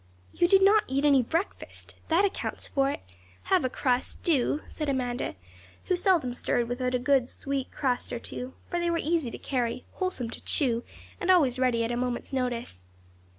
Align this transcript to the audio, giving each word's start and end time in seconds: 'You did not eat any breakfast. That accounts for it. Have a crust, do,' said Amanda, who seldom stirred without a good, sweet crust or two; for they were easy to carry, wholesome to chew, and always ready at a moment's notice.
'You 0.33 0.47
did 0.47 0.63
not 0.63 0.83
eat 0.87 1.05
any 1.05 1.21
breakfast. 1.21 1.93
That 2.07 2.25
accounts 2.25 2.67
for 2.67 2.89
it. 2.89 3.01
Have 3.53 3.63
a 3.63 3.69
crust, 3.69 4.23
do,' 4.23 4.61
said 4.67 4.89
Amanda, 4.89 5.35
who 5.85 5.95
seldom 5.95 6.33
stirred 6.33 6.67
without 6.67 6.95
a 6.95 6.97
good, 6.97 7.29
sweet 7.29 7.71
crust 7.71 8.11
or 8.11 8.17
two; 8.17 8.55
for 8.67 8.79
they 8.79 8.89
were 8.89 8.97
easy 8.97 9.29
to 9.29 9.37
carry, 9.37 9.85
wholesome 9.91 10.31
to 10.31 10.41
chew, 10.41 10.83
and 11.19 11.29
always 11.29 11.59
ready 11.59 11.83
at 11.83 11.91
a 11.91 11.97
moment's 11.97 12.33
notice. 12.33 12.83